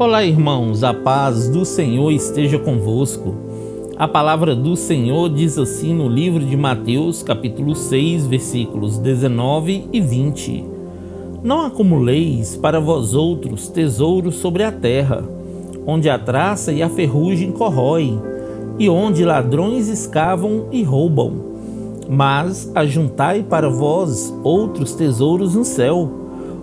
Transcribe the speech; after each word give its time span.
Olá, 0.00 0.24
irmãos, 0.24 0.82
a 0.82 0.94
paz 0.94 1.46
do 1.50 1.62
Senhor 1.62 2.10
esteja 2.10 2.58
convosco. 2.58 3.34
A 3.98 4.08
palavra 4.08 4.56
do 4.56 4.74
Senhor 4.74 5.28
diz 5.28 5.58
assim 5.58 5.92
no 5.92 6.08
livro 6.08 6.42
de 6.42 6.56
Mateus, 6.56 7.22
capítulo 7.22 7.74
6, 7.74 8.26
versículos 8.26 8.96
19 8.96 9.90
e 9.92 10.00
20: 10.00 10.64
Não 11.42 11.66
acumuleis 11.66 12.56
para 12.56 12.80
vós 12.80 13.12
outros 13.12 13.68
tesouros 13.68 14.36
sobre 14.36 14.62
a 14.62 14.72
terra, 14.72 15.22
onde 15.86 16.08
a 16.08 16.18
traça 16.18 16.72
e 16.72 16.82
a 16.82 16.88
ferrugem 16.88 17.52
corroem, 17.52 18.18
e 18.78 18.88
onde 18.88 19.22
ladrões 19.22 19.86
escavam 19.86 20.64
e 20.72 20.82
roubam. 20.82 21.30
Mas 22.08 22.72
ajuntai 22.74 23.42
para 23.42 23.68
vós 23.68 24.34
outros 24.42 24.94
tesouros 24.94 25.54
no 25.54 25.62
céu, 25.62 26.10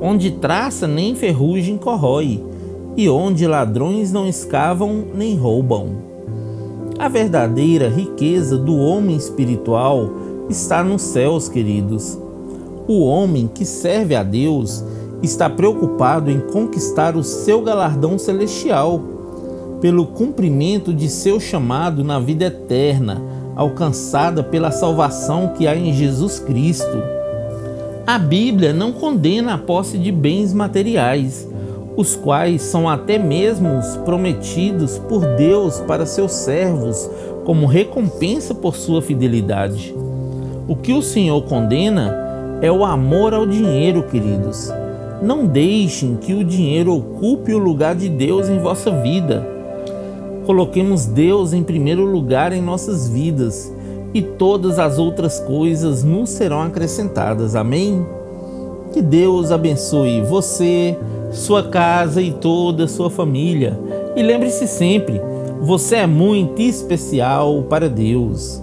onde 0.00 0.32
traça 0.32 0.88
nem 0.88 1.14
ferrugem 1.14 1.78
corrói 1.78 2.49
e 2.96 3.08
onde 3.08 3.46
ladrões 3.46 4.12
não 4.12 4.26
escavam 4.26 5.04
nem 5.14 5.36
roubam. 5.36 6.10
A 6.98 7.08
verdadeira 7.08 7.88
riqueza 7.88 8.58
do 8.58 8.76
homem 8.76 9.16
espiritual 9.16 10.10
está 10.50 10.84
nos 10.84 11.02
céus, 11.02 11.48
queridos. 11.48 12.18
O 12.86 13.04
homem 13.04 13.48
que 13.52 13.64
serve 13.64 14.14
a 14.14 14.22
Deus 14.22 14.84
está 15.22 15.48
preocupado 15.48 16.30
em 16.30 16.40
conquistar 16.40 17.16
o 17.16 17.22
seu 17.22 17.62
galardão 17.62 18.18
celestial, 18.18 19.00
pelo 19.80 20.06
cumprimento 20.06 20.92
de 20.92 21.08
seu 21.08 21.40
chamado 21.40 22.04
na 22.04 22.18
vida 22.20 22.46
eterna, 22.46 23.22
alcançada 23.56 24.42
pela 24.42 24.70
salvação 24.70 25.54
que 25.56 25.66
há 25.66 25.74
em 25.74 25.92
Jesus 25.92 26.38
Cristo. 26.38 27.02
A 28.06 28.18
Bíblia 28.18 28.72
não 28.72 28.92
condena 28.92 29.54
a 29.54 29.58
posse 29.58 29.96
de 29.96 30.10
bens 30.10 30.52
materiais, 30.52 31.48
os 31.96 32.16
quais 32.16 32.62
são 32.62 32.88
até 32.88 33.18
mesmo 33.18 33.80
prometidos 34.04 34.98
por 34.98 35.24
Deus 35.36 35.80
para 35.80 36.06
seus 36.06 36.32
servos 36.32 37.08
como 37.44 37.66
recompensa 37.66 38.54
por 38.54 38.76
sua 38.76 39.02
fidelidade. 39.02 39.94
O 40.68 40.76
que 40.76 40.92
o 40.92 41.02
Senhor 41.02 41.42
condena 41.42 42.16
é 42.62 42.70
o 42.70 42.84
amor 42.84 43.34
ao 43.34 43.46
dinheiro, 43.46 44.04
queridos. 44.04 44.72
Não 45.22 45.46
deixem 45.46 46.16
que 46.16 46.32
o 46.32 46.44
dinheiro 46.44 46.94
ocupe 46.96 47.52
o 47.52 47.58
lugar 47.58 47.94
de 47.94 48.08
Deus 48.08 48.48
em 48.48 48.58
vossa 48.58 48.90
vida. 48.90 49.46
Coloquemos 50.46 51.06
Deus 51.06 51.52
em 51.52 51.62
primeiro 51.62 52.04
lugar 52.04 52.52
em 52.52 52.62
nossas 52.62 53.08
vidas 53.08 53.72
e 54.14 54.22
todas 54.22 54.78
as 54.78 54.98
outras 54.98 55.40
coisas 55.40 56.02
nos 56.02 56.30
serão 56.30 56.62
acrescentadas. 56.62 57.54
Amém? 57.54 58.04
Que 58.92 59.00
Deus 59.00 59.52
abençoe 59.52 60.20
você 60.22 60.96
sua 61.32 61.62
casa 61.62 62.20
e 62.20 62.32
toda 62.32 62.84
a 62.84 62.88
sua 62.88 63.08
família. 63.08 63.78
E 64.16 64.22
lembre-se 64.22 64.66
sempre, 64.66 65.20
você 65.60 65.96
é 65.96 66.06
muito 66.06 66.60
especial 66.60 67.62
para 67.62 67.88
Deus. 67.88 68.60